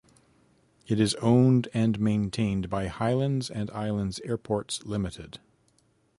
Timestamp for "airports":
4.21-4.83